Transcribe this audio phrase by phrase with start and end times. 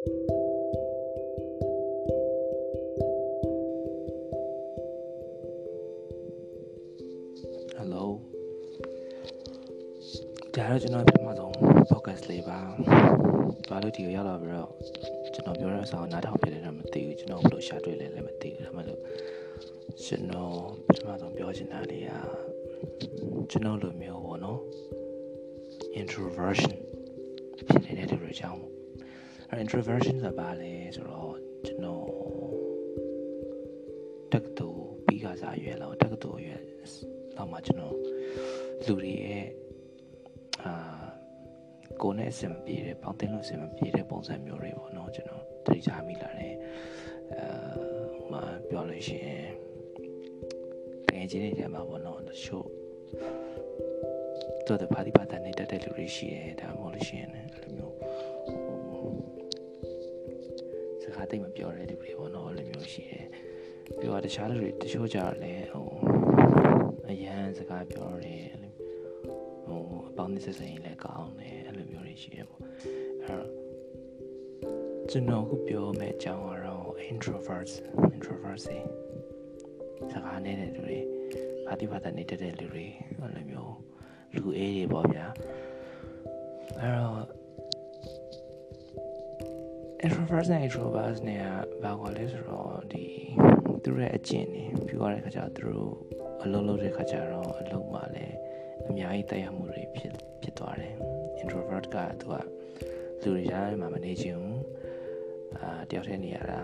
[0.00, 0.08] Hello
[10.54, 11.52] ဒါတော့ကျွန်တော်ပြမဆုံး
[11.90, 12.58] podcast လေးပါ
[13.68, 14.70] ဘာလို့ဒီကိုရောက်လာပြီးတော့
[15.34, 19.00] ကျွန်တော်ပြောတဲ့အစားနားထောင်ပြတယ်တော့မသိဘူးကျွန်တော်ဘယ်လိုရှာတွေ့လဲလည်းမသိဘူးဒါမှမဟုတ်
[20.04, 20.54] ကျွန်တော်
[20.94, 22.10] ပြမဆုံးပြောချင်တာလေးက
[23.50, 24.60] ကျွန်တော်လိုမျိုးပေါ့နော်
[26.00, 26.76] introversion
[27.68, 28.79] ဖြစ်နေတဲ့သူတွေကြောင့်
[29.52, 31.36] အဲ introversion ဆိုတာဘာလဲဆိုတော့
[31.66, 32.04] ကျွန်တော်
[34.32, 36.60] တက္ကသိုလ်ပြီးကစားရွယ်လောက်တက္ကသိုလ်ရွယ်
[37.36, 37.94] လောက်မှကျွန်တော်
[38.84, 39.46] လူတွေရဲ့
[40.64, 40.74] အာ
[42.02, 46.54] ကိုယ်နဲ့အဆင်မပြေတဲ့ပေါင်းတင်လို့အဆင်မပြေတဲ့ပုံစံမျိုးတွေပေါ့နော်ကျွန်တော်တတိချမိလာတယ်
[47.32, 47.44] အဲ
[48.12, 49.44] ဟိုမှာပြောလို့ရှိရင်
[51.06, 52.66] တကယ်ချင်းနေတယ်မှာပေါ့နော်တချို့
[54.66, 57.50] တော့ပါတိပါတန်နေတဲ့တဲ့လူတွေရှိတယ်ဒါမှမဟုတ်လို့ရှိရင်လည်း
[61.20, 63.26] အဲ့လိုမျိုးစကားတိတ်မပြောတဲ့လူတွေပေါ့နော်အဲ့လိုမျိုးရှိတယ်
[63.98, 65.88] ပြီးတော့တခြားလူတွေတချို့ကြတော့လည်းဟို
[67.10, 68.72] အရန်စကားပြောတယ်အဲ့လို
[69.66, 72.60] ဟိုအပေါင်းနဲ့ဆက်ဆံရေးလည်းကောင်းတယ်အဲ့လိုမျိုးတွေရှိတယ်ပေါ့
[73.24, 73.48] အဲ့တော့
[75.10, 77.74] ကျွန်တော်ခုပြောမယ့်အကြောင်းကတော့ introverts
[78.16, 78.66] introverts
[80.12, 80.98] စကားနေတဲ့လူတွေ
[81.66, 82.86] ပါတိပါတနေတဲ့လူတွေ
[83.20, 83.74] အဲ့လိုမျိုး
[84.34, 85.26] လူအေးတွေပေါ့ဗျာ
[86.80, 87.39] အဲ့တော့
[90.04, 91.42] introvert နဲ့ introvert နဲ့
[91.82, 93.04] ဘာကွာလဲဆိုတော့ဒီ
[93.82, 95.94] သူတို့ရဲ့အကျင့်နေပြီးသွားတဲ့ခါကျတော့သူတို့
[96.42, 98.36] အလုံးလုံးတဲ့ခါကျတော့အလုံးမှာလည်း
[98.88, 100.12] အများကြီးတိုက်ရမှုတွေဖြစ်
[100.42, 100.94] ဖြစ်သွားတယ်
[101.42, 102.34] introvert ကသူက
[103.22, 104.62] လူတွေကြားမှာမနေချင်ဘူး
[105.58, 106.60] အာတယောက်တည်းနေရတာ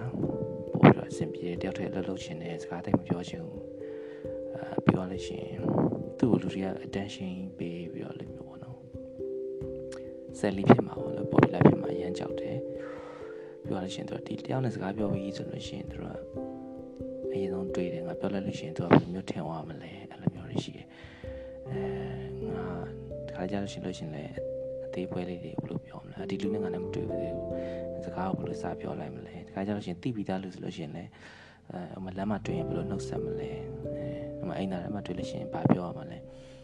[0.70, 3.62] ပို့ပြီးတော့အဆင်ပြေတယောက်တည်းလှုပ်လှုပ်ချင်တယ်စကားတိတ်မပြောချင်ဘူး
[4.56, 5.60] အာပြောရလို့ရှိရင်
[6.18, 8.78] သူ့ကိုလူတွေက attention ပေးပြီးတော့လို့မျိုးပေါ့နော်
[10.38, 12.56] ဆက်လီဖြစ်မှာပေါ့လို့ popular ဖြစ်မှာအရန်ကြောက်တယ်
[13.69, 16.06] ပြောရလို့ရှိရင်သူဒီတယောက်နဲ့စကားပြောပြီးဆိုလို့ရှိရင်သူက
[17.33, 20.87] အရင်ဆုံးတွေ့တယ်ငါပြောလိုက်လို့ရှိရင်သူကဘယ်လိုမျိုးထင်သွားမလဲအဲ့လိုမျိုးတွေရှိတယ်
[21.71, 22.66] အဲငါ
[23.28, 24.32] တခါကြလို့ရှိလို့ရှိရင်လည်း
[24.87, 31.10] အသေးပွဲလေးတွေဘယ်လိုပြောမလဲဒီလူနဲ့ငါနဲ့မတွေ့ဘူးသေးဘူးစကားကိုဘယ်လိုစပြောလိုက်မလဲတခါကြလို့ရှိရင်တိပြီးသားလို့ဆိုလို့ရှိရင်လည်း
[31.72, 33.50] အဲမလမ်းမတွေ့ရင်ဘယ်လိုနှုတ်ဆက်မလဲ
[34.38, 36.19] အဲမအိမ်သားထဲမှာတွေ့လို့ရှိရင်ဘာပြောရမလဲ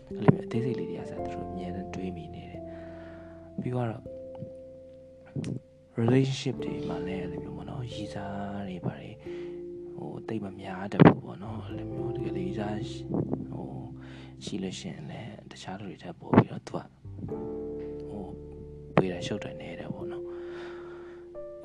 [0.08, 2.60] အဲ့လိုမျိုးအသေးစိတ်လေးတွေကစသူတို့အမြဲတမ်းတွေးမိနေတယ်
[3.60, 3.88] ပြီးတော့
[6.00, 9.10] relationship တွေမှာလည်းအဲ့လိုမျိုးပေါ့နော်ရည်စားတွေပါတွေ
[9.94, 12.76] ဟိုတိတ်မများတတ်ဘူးပေါ့နော်အဲ့လိုမျိုးဒီလေးစား
[13.52, 13.70] ဟို
[14.44, 16.84] ရှိလို့ရှိရင်လည်းတခြားလူတွေထပ်ပို့ပြီးတော့သူက
[18.08, 18.24] ဟို
[18.96, 20.24] ပြေးတာရှုပ်တယ်နေတယ်ပေါ့နော်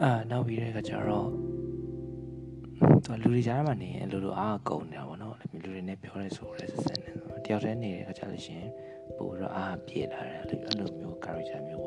[0.02, 1.30] အာနောက်ပြီးတဲ့အခါကျတော့
[3.06, 7.12] သူကလူတွေကြားမှာနေရင်လူတို့အားကုန်နေတာပေါ့နော်လူတွေနဲ့ပြောရဲဆိုရဲဆက်ဆက်နေ
[7.46, 8.72] တယောက်တည်းနေတဲ့အခါကျလို့ရှိရင်
[9.18, 11.86] ပို့ပြီးတော့အားပြေလာတယ်အဲ့လိုမျိုး character မျို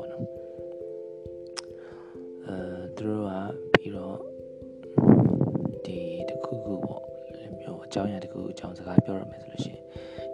[7.93, 9.83] ကြောင်းအရာတခုအကြောင်းစကားပြောရမယ်ဆိုလို့ရှိရင်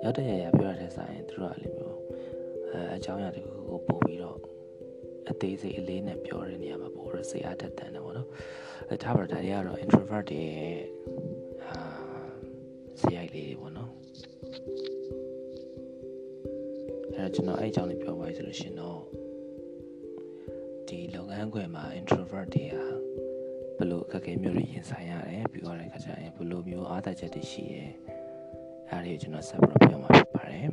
[0.04, 1.98] ရောက်တဲ့ရရပြောရတဲ့ဆိုင်သူတို့ကအဲ့မျိုး
[2.72, 4.38] အဲအကြောင်းအရာတခုခုကိုပို့ပြီးတော့
[5.30, 8.28] အသေးစိတ်အလေးနဲ့ပြောတဲ့နေရာမှာပို့ရစိတ်အားတက်တန်တယ်ပေါ့နော်
[8.90, 10.44] အဲထားပါတော့ဒါတွေကတော့ introvert တွေ
[11.66, 11.78] အာ
[13.02, 13.92] ဇယိုက်လေးတွေပေါ့နော်
[17.16, 19.00] အဲကျွန်တော်အဲ့အကြောင်းလေးပြောပါဆိုလို့ရှိရင်တော့
[20.88, 22.76] ဒီလုပ်ငန်းခွင်မှာ introvert တွေက
[23.78, 27.84] ဘယ်လိုအခက်အခဲမျိုးတွေရင်ဆိုင်ရတယ်ပြီးတော့လည်းခါကျရင် ဘယ်လိုမျိုးအားသာချက်တွေရှိရဲ
[28.90, 30.70] အဲ့ဒါကိုကျွန်တော်ဆက်ပြီးပြောမှာဖြစ်ပါတယ်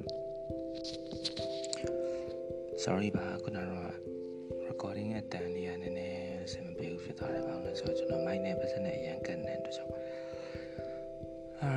[2.84, 3.92] sorry ပါခုနကတော့
[4.69, 9.92] recording အတန်လေးကနည်းနည်းဆင်မပြေဘူးဖြစ်သွားတယ်ဘာလို့လဲဆိုတော့ကျွန်တော် mic နဲ့ပတ်စနဲ့အရန်ကန်တဲ့အတွက်ကြောင့်
[11.62, 11.72] အာ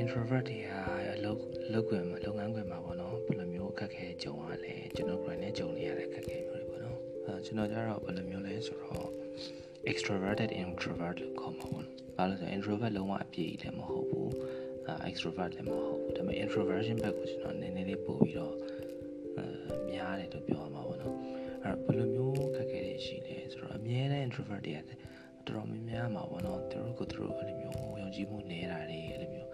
[0.00, 0.82] introvert တွေဟာ
[1.24, 1.40] လောက်
[1.72, 9.10] လောက်ခွင့်မှာလုပ်ငန်းခွင်မှာပေါ့နော်ဘယ်လိုမျိုးအခက်အခဲကြုံရလဲကျွန်တော်ကိုယ်နဲ့ကြုံနေရတဲ့အခက်အခဲမျိုးတွေပေါ့နော်အဲကျွန်တော်ကြတော့ဘယ်လိုမျိုးလဲဆိုတော့
[9.90, 14.32] extroverted introvert လို့ခေါ်မှာပေါ့နော်ဘာလို့လဲဆိုတော့ introvert လုံးဝအပြည့်လည်းမဟုတ်ဘူး
[14.86, 18.54] အဲ extrovert လည်းမဟုတ်ဘူးဒါပေမဲ့ introversion ဘက်ကိုကျွန်တော်နည်းနည်းလေးပို့ပြီးတော့
[19.36, 19.44] အဲ
[19.90, 21.16] များတယ်လို့ပြောရမှာပေါ့နော်
[21.64, 24.86] အဲ့တော့ဘယ်လိုမျိုးခက်ခဲတွေရှိလဲဆိုတော့အများနဲ့ introvert တွေတော်
[25.46, 29.50] တော်များများမှာပေါ့နော်သူတို့ကိုသူတို့အဲ့လိုမျိုးယုံကြည်မှုနေတာတွေအဲ့လိုမျိုး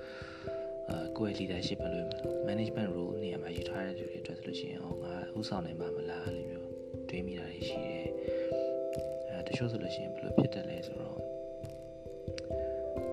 [0.91, 2.05] အာကိုယ့်ရဲ့ leadership ဘယ်လို
[2.49, 6.69] management role နေရာမှာယူထားတဲ့သူတွေအတွက်ဆိုလို့ရှိရင်ဟောငါဥဆောင်နိုင်မှာမလားအဲ့လိုမျိုး
[7.09, 8.66] တွေးမိတာတွေရှိတယ်အဲ
[9.47, 11.19] တချို့ဆိုလို့ရှိရင်ဘယ်လိုဖြစ်တယ်လဲဆိုတော့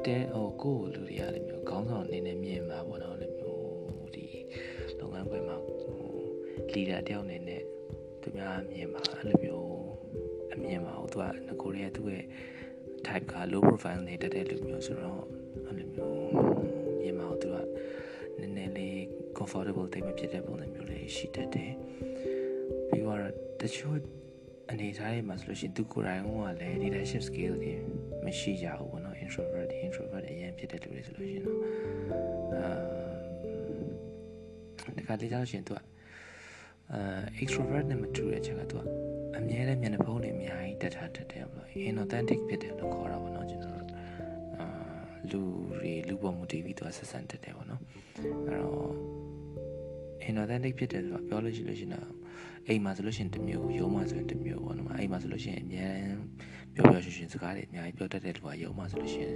[0.06, 4.26] တဲဟိုကိုယ့်လူတွေကအဲ့လိုမျိုးခေါင်းဆောင်အနေနဲ့မြင်မှာပေါ့နော်အဲ့လိုမျိုးဒီ
[5.00, 5.78] လုပ်ငန်းခွင်မှာဟို
[6.74, 7.62] leader တယောက်အနေနဲ့
[8.22, 9.68] သူများမြင်မှာအဲ့လိုမျိုး
[10.54, 12.26] အမြင်မှာဟိုသူကငကိုရဲသူ့ရဲ့
[13.06, 15.24] type က low profile နေတဲ့တဲ့လူမျိုးဆိုတော့
[15.66, 16.18] အဲ့လိုမျိုး
[17.02, 17.58] မြင်မှာဟိုသူက
[18.40, 18.96] နည်းနည်းလေး
[19.38, 21.74] comfortable တိတ်မဖြစ်တဲ့ပုံစံမျိုးလေးရှိတတ်တယ်
[22.90, 23.20] ပြီးတော့
[23.62, 23.98] တချို့
[24.74, 26.28] အနေထားတွေမှာဆိုလို့ရှိရင်သူကိုယ်တိုင်က
[26.62, 27.74] လည်း leadership skill တွေ
[28.26, 31.60] မရှိကြဘူးပေါ့နော် introvert တွေ introvert အရင်ဖြစ်တဲ့လူတွေဆိုလို့ရှိရင်တော့
[32.54, 35.80] အာတခါလေကြောက်ရှင်သူက
[36.94, 38.82] အာ extrovert နဲ့မတူတဲ့ချက်ကသူက
[39.38, 43.92] အမြဲတမ်းမျက်နှာဖုံးတွေအများကြီးတက်ထားတတ်တယ်ပေါ့ inauthentic ဖြစ်တယ်လို့ခေါ်တာပေါ့နော်ကျွန်တော်တို့
[44.60, 44.68] အာ
[45.32, 45.42] လူ
[45.80, 47.82] တွေလူပေါ်မူတည်ပြီးသူကဆက်ဆံတတ်တယ်ပေါ့နော်
[48.48, 48.92] အဲ့တော့
[50.30, 52.23] inauthentic ဖြစ်တယ်ဆိုတာပြောလို့ရှိလို့ရှိရင်
[52.68, 55.94] အိမ်မှာဆိုလို့ရှိရင်တစ်မျိုးရုံးမှာဆိုရင်တစ်မျိုးပေါ့နော်အိမ်မှာဆိုလို့ရှိရင်အများ
[56.74, 59.36] ပြောပြောရှင်ရှင်စကားတွေအများကြီးပြောတတ်တဲ့လူကရုံးမှာဆိုလို့ရှိရင်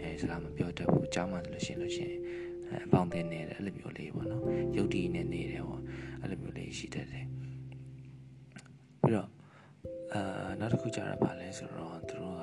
[0.00, 2.18] အဲစကားမပြောတတ်ဘူးကြားမှာဆိုလို့ရှိရင်လို့ရှိရင်
[2.86, 4.42] အပေါင်းတင်နေတယ်အဲ့လိုမျိုးလေးပေါ့နော်
[4.76, 5.82] ရုပ်တည်နေနေတယ်ပေါ့
[6.20, 7.26] အဲ့လိုမျိုးလေးရှိတတ်တယ်
[9.02, 9.28] ပြီးတော့
[10.14, 12.42] အာနောက်တစ်ခုကြာတာပါလဲဆိုတော့သူတို့က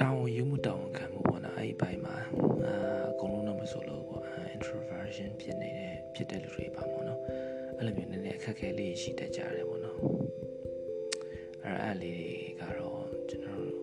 [0.00, 2.49] တောင်းယူမှုတောင်းခံမှုပေါ့နော်အဲ့ဒီဘိုင်းမှာအာအကုန်လုံးတော့မ
[3.70, 4.24] ဆိုလို့ပေါ့
[4.56, 7.20] introversion ဖြစ်နေတဲ့ဖြစ်တဲ့လူတွေပါပေါ့နော်
[7.78, 9.98] အဲ့လိုမျိုးနည်းနည်းအခက်အခဲလေးရှိတတ်ကြတယ်ပေါ့နော်
[11.64, 12.30] အဲ့အဲ့လေးတွေ
[12.60, 13.76] ကတော့ကျွန်တော်တို့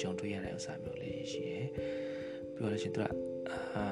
[0.00, 1.66] ကြုံတွေ့ရတဲ့ဥစ္စာမျိုးလေးရှိရယ်
[2.54, 3.04] ပြောလို့ရှိရင်သူက
[3.74, 3.84] အာ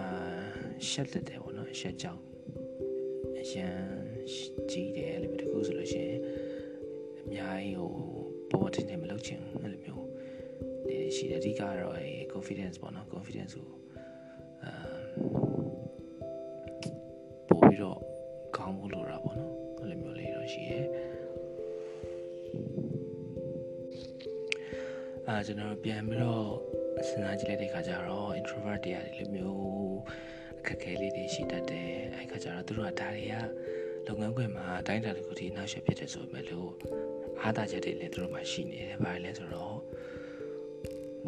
[0.89, 2.21] ရှက်တက်တယ်ပေါ့နော်ရှက်ကြောင်
[3.41, 3.77] အရန်
[4.71, 6.21] ကြီးတယ်အဲ့လိုမျိုးတကူဆိုလို့ရှိရင်
[7.21, 7.91] အများကြီးဟို
[8.51, 10.05] ပေါ်တင်တယ်မလုပ်ချင်ဘူးအဲ့လိုမျိုး
[10.87, 13.69] နေရှိတယ်အဓိကတော့အဲ confidence ပေါ့နော် confidence ကို
[25.47, 26.49] ကျွန်တော်ပြန်ပြီးတော့
[27.07, 29.99] စဉ်းစားကြည့်လိုက်တဲ့ခါကျတော့ introvert တွေရတယ်လိုမျိုး
[30.59, 33.35] အခက်အခဲလေးတွေရှိတတ်တယ်အဲ့ခါကျတော့သူတို့ကဒါတွေက
[34.07, 36.71] လုပ်ငန်းခွင်မှာအတိုင်းအတာတစ်ခုထိနောက်ဆက်ဖြစ်တယ်ဆိုပေမဲ့လို့
[37.43, 39.77] အားသာချက်တွေလည်းသူတို့မှရှိနေတယ်ဘာလဲဆိုတော့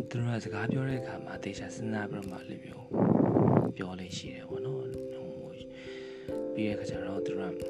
[0.08, 2.87] သူတို့ကစကားပြောတဲ့အခါမှာတေချာစဉ်းစားပြီးတော့မှလည်းမျိုး
[3.76, 4.78] ပြောလေးရှိတယ်ပေါ့နော်
[5.14, 5.50] ဟို
[6.55, 7.64] ပြီးတဲ့အခါကျတော့သူတို့က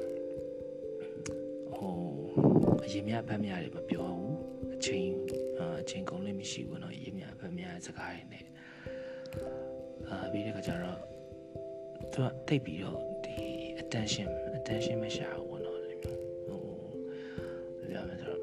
[1.75, 1.95] ဟို
[2.83, 4.18] အရင်မြတ်ဖတ်မြတွေမပြောဘူး
[4.78, 5.08] အချိန်
[5.80, 8.44] အချိန်ကုန်လို့မရှိဘူးเนาะအရင်မြတ်ဖတ်မြစကားတွေနဲ့
[10.08, 10.98] အာပြီးတဲ့အခါကျတော့
[12.12, 13.36] သူကတိတ်ပြီးတော့ဒီ
[13.82, 14.28] attention
[14.58, 15.94] attention မရှာဘူးပေါ့နော်ဟို
[17.90, 18.42] ပြောမယ်ဆိုတော့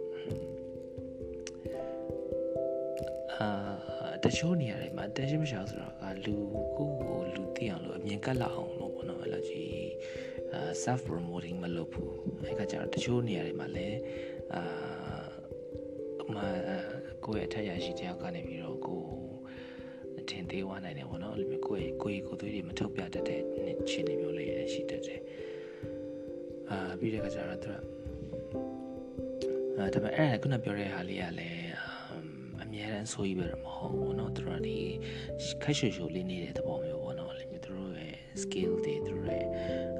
[3.35, 3.49] အာ
[4.23, 6.35] တချို့နေရာတွေမှာ attention မရှာဘူးဆိုတော့ကလူ
[6.77, 9.91] ကိုကိုလူသိအောင်လို့အမြင်ကတ်လောက်အောင်လို့ပေါ့နော်အဲ့လိုကြီး
[10.53, 12.13] အာ self promoting မလုပ်ဘူး
[12.45, 13.99] အဲ့ကကျတော့တချို့နေရာတွေမှာလည်း
[14.53, 14.61] အာ
[16.33, 16.37] မ
[17.25, 19.03] ကိုယ့်ရဲ့အထက်ရရှိတယောက်ကနေပြီးတော့ကို
[20.19, 23.41] အထင်သေးဝနိုင်တယ်ပေါ့နော်အဲ့လိုမျိုးကိုယ့်ရဲ့ကိုယ့်ရဲ့ကိုယ်သွေးတွေမထုတ်ပြတတ်တဲ့
[23.89, 25.21] ခြေနေမျိုးလေးရှိတတ်တယ်
[26.69, 27.75] အာပြီးတဲ့ခါကျတော့သူက
[29.77, 31.71] အာဒါပေမဲ့အဲ့ခုနပြောတဲ့ဟာလေးကလည်း
[32.61, 34.77] အများတန်းဆိုးကြီးပဲမဟုတ်ဘူးเนาะသူတို့ဒီ
[35.63, 39.45] ခိုက်ရွှေရွှေလေးနေတဲ့သဘောမျိုးပေါ့เนาะအဲ့လိုမျိုးသူတို့ရဲ့ skill တွေသူတို့ရဲ့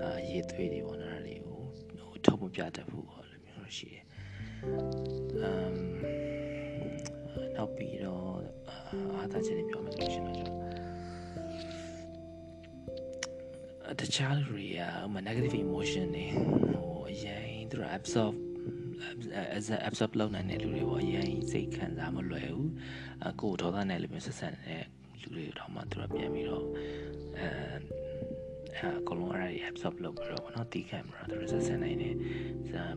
[0.03, 1.59] အာရေးသွေးတွေပေါ့နော်အဲ့ဒါတွေကို
[1.99, 4.03] ဟိုထုတ်မပြတတ်ဘူးပေါ့အဲ့လိုမျိုးရှိတယ်
[5.41, 5.94] အမ်
[7.66, 8.38] နောက်ပြီးတော့
[9.16, 14.80] အာသာချက်တွေပြောမယ်ဆိုရှင်တော့ကျွန်တော်တခြားလူတွေက
[15.12, 18.34] ဟို negative emotion တွေဟိုအရင်သူတို့ absorb
[19.58, 22.70] as a absorb လုပ်နိုင်တဲ့လူတွေပေါ့အရင်စိတ်ခံစားမလွယ်ဘူး
[23.28, 24.82] အကိုဒေါသနဲ့လည်းမျိုးဆက်ဆံတဲ့
[25.20, 26.64] လူတွေတော့မှသူတို့ပြန်ပြီးတော့
[27.38, 27.48] အဲ
[28.78, 32.14] အဲအကုန်လုံးအဲ့ဒါတွေ absorb လုပ်ပြီးတော့ဘောနော်တီးခံပြီးတော့သူတို့ဆက်ဆံနိုင်တယ်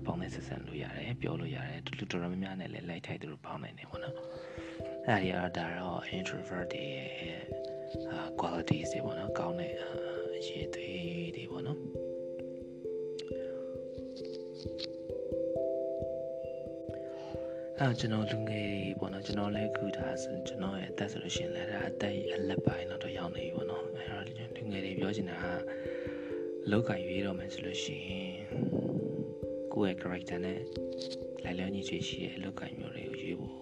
[0.05, 4.15] ပေါင်းနဲ့ဆက်ဆံလို့ရတယ်ပြောလို့ရတယ်တူတူတော်တော်များများနဲ့လည်းလိုက်ထိုက်သူတို့ပေါင်းနိုင်တယ်ဘောနော်
[5.07, 7.09] အဲ့ဒီအဒါတော့ introvert တွေရဲ့
[8.11, 9.73] အာ qualities တွေပေါ့နော်ကောင်းတဲ့
[10.35, 11.79] အရေးသွေးတွေပေါ့နော်
[17.81, 25.45] အဲကျွန်တော်လူငယ်တွေပေါ့နော်ကျွန်တော်လည်းခုဒါဆိုကျွန်တော်ရဲ့အသက်ဆိုလို့ရှိရင်လည်းဒါအသက်အလက်ပိုင်းတော့ရောက်နေပြီပေါ့နော်အဲတော့လူငယ်တွေပြောချင်တာက
[26.71, 28.33] လောက်ကရွေးတော့မယ်ဆိုလို့ရှိရင်
[29.73, 30.59] ကိုယ့်ရဲ့ character နဲ့
[31.43, 33.55] လိုက်လျောညီချေရှိတဲ့အလောက်ကမျိုးတွေကိုရွေးဖို့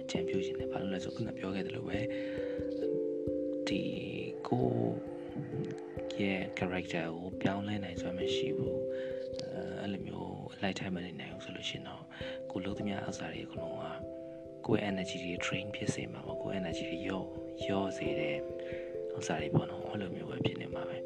[0.00, 1.98] အကြံပြုချင်တယ်ဘာလို့လဲဆိုခုနပြောခဲ့သလိုပဲ
[3.68, 3.80] ဒီ
[4.48, 4.66] ကို
[6.20, 8.77] ရဲ့ character ကိုပြောင်းလဲနိုင်စွမ်းမရှိဘူးအဲ့
[10.50, 12.02] လိုမျိုးလိုက်ထိုင်မနေနိုင်ဘူးဆိုလို့ရှိရင်တော့
[12.50, 13.84] ကိုလုံးသမျှအစားတွေအကုန်လုံးက
[14.66, 17.26] ကိုယ့် energy တွေ train ဖြစ်စေမှာပေါ့ကိုယ့် energy တွေရော့
[17.68, 18.36] ရော့စေတဲ့
[19.18, 20.96] ဥစားတွေပေါ့နော်အဲ့လိုမျိုးပဲဖြစ်နေမှာပဲ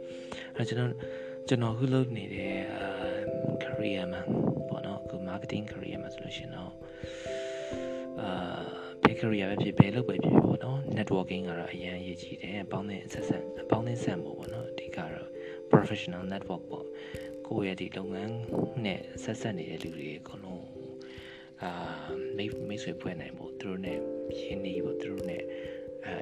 [0.56, 0.90] အဲ့ကျွန်တော်
[1.48, 2.56] ကျွန်တော်ခုလုပ်နေတဲ့
[3.64, 4.22] career မှာ
[4.68, 6.72] ပေါ့နော်ခု marketing career မှာဆိုလို့ရှိရင်တော့
[8.20, 8.30] အာ
[9.02, 15.28] ဘယ် career ပဲဖြစ်ဘယ်လုပ်ပဲဖြစ်ဖြစ်ပေါ့နော် networking ကတော့အရင်အရေးကြီးတယ်ပေါင်းတဲ့ဆက်ဆက်ပေါင်းတဲ့ဆက်မှုပေါ့နော်အဓိကတော့
[15.72, 16.86] professional network ပေါ့
[17.48, 18.34] ကိုယ့်ရဲ့ဒီလုပ်ငန်း
[18.84, 20.64] နဲ့ဆက်ဆက်နေတဲ့လူတွေအကုန်လုံး
[21.62, 21.70] အာ
[22.36, 23.92] မိတ်မိတ်ဆွေဖွဲ့နိုင်ဖို့သူတို့ ਨੇ
[24.40, 25.38] ရင်းနှီးဖို့သူတို့ ਨੇ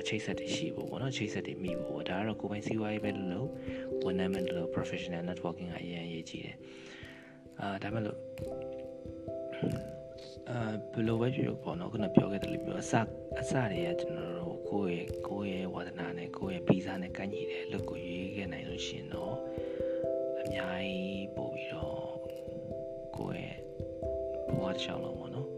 [0.00, 3.48] အချိတ်ဆက်တွေရှိဖို့ပေါ့နော်ချိတ်ဆက်တွေမိဖို့ဒါကတော့ကိုယ်ပိုင်စီးပွားရေးပဲလို့လို့
[4.04, 6.56] ဝန်ထမ်းမဲ့လို့ professional networking ကအရင်အရေးကြီးတယ်
[7.60, 8.18] အာဒါမဲ့လို့
[10.50, 10.58] အာ
[10.92, 12.94] ဘယ်လိုပဲပြောပေါ့နော်ခုနပြောခဲ့တယ်လို့ပြောအစ
[13.40, 19.34] အစတွေကကျွန်တော်တို့ကိုယ့်ရဲ့ကိုယ့်ရဲ့ဝါသနာနဲ့ကိုယ့်ရဲ့ဗီဇာနဲ့ကန့်ညီတဲ့အလုပ်ကိုရွေးခဲ့နိုင်လို့ရှင်တော့
[20.50, 22.12] အများကြီးပို့ပြီးတော့
[23.16, 23.58] ကိုယ့်ရဲ့
[24.48, 25.48] ဘဝတစ်လျှောက်လုံးပေါ့နော်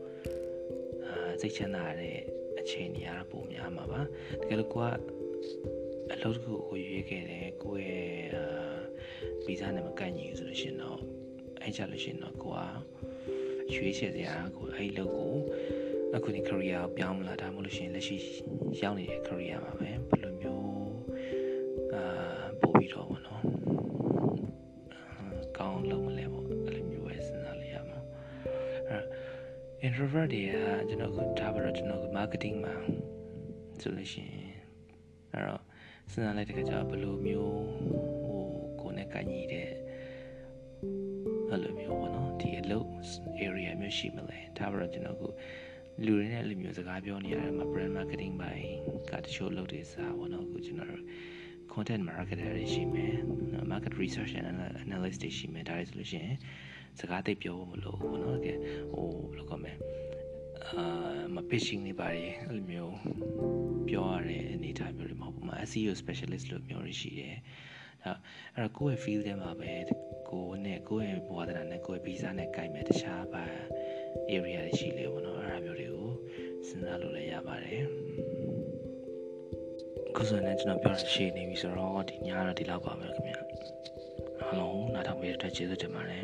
[1.06, 2.18] အာစိတ်ချမ်းသာတဲ့
[2.60, 4.04] အခြေအနေအရပိုများမှာပါတ
[4.48, 4.88] ကယ်လို့ကိုက
[6.12, 8.44] အလုပ်တစ်ခုကိုရွေးခဲ့တယ်ကိုယ့်ရဲ့အာ
[9.46, 10.98] ဗီဇာနဲ့မကန့်ညီဘူးဆိုလို့ရှင်တော့
[11.60, 12.60] အဲ့ကြလို့ရှင်တော့ကိုက
[13.74, 15.34] ရွေးချယ်စရာကိုအဲ့ဒီလုပ်ကို
[16.14, 18.16] အခုဒီ career ကိုပြောင်းမလာဒါမှမဟုတ်လို့ရှိရင်လက်ရှိ
[18.80, 20.31] ရောက်နေတဲ့ career မှာပဲဘယ်လို
[25.62, 27.98] ကောင်းလုံးမလဲပေါ့အဲ့လိုမျိုးပဲစဉ်းစားလိုက်ရမှာ
[28.88, 29.04] အဲ့
[29.86, 30.56] introvert တွေက
[30.88, 32.74] ကျွန်တော်ကဒါပါတော့ကျွန်တော်က marketing မှာ
[33.80, 34.50] ဆိုလို့ရှိရင်
[35.32, 35.62] အဲ့တော့
[36.12, 37.62] စဉ်းစားလိုက်တဲ့အခါကျဘယ်လိုမျိုး
[38.24, 38.42] ဟို
[38.80, 39.68] ကိုယ်နဲ့ကညီတဲ့
[41.50, 42.88] အဲ့လိုမျိုးပေါ့နော်ဒီအလုပ်
[43.46, 45.22] area မျိုးရှိမလဲဒါပါတော့ကျွန်တော်က
[46.04, 48.66] လူတွေနဲ့အဲ့လိုမျိုးစကားပြောနေရတယ်မှာ brand marketing ဘိုင်း
[49.10, 51.02] ကတချို့လုပ်တဲ့စားပေါ့နော်အခုကျွန်တော်
[51.73, 53.15] content marketer တွေရှိမယ်
[53.71, 54.45] market research and
[54.85, 56.35] analyst တွေရှိမယ်ဒါတွေဆိုလို့ရှိရင်
[56.99, 58.57] စကားသိပြောဖို့မလိုဘူးเนาะတကယ်
[58.93, 59.73] ဟိုဘယ်လိုကောမလဲ
[60.67, 60.83] အာ
[61.35, 62.95] မ pitching တွေပါတယ်အဲ့လိုမျိုး
[63.89, 67.35] ပြောရတဲ့အနေအထားမျိုးတွေမဟုတ်ဘူးမှာ SEO specialist လို့မျိုးရှိတယ်
[68.03, 68.13] ဒါ
[68.55, 69.71] အဲ့တော့ကိုယ့်ရဲ့ field ထဲမှာပဲ
[70.29, 73.43] ကိုယ်နဲ့ကိုယ့်ရဲ့ဘဝတနာနဲ့ကိုယ့်ရဲ့ visa နဲ့ကိုင်မဲ့တခြားပါ
[74.35, 76.11] area တွေရှိလေပေါ့နော်အဲ့ဒါမျိုးတွေကို
[76.67, 77.83] စဉ်းစားလို့လည်းရပါတယ်
[80.22, 83.38] ခုဆိုရင်ကျွန်တော်ပြောတာရှေ့နေပြီဆိုတော့ဒီညတော့ဒီလောက်ပါပဲခင်ဗျာ
[84.40, 86.22] အားလုံးနားထောင်ပေးတဲ့အတွက်ကျေးဇူးတင်ပါတယ်